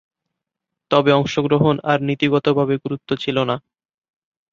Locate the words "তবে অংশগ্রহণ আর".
0.91-1.97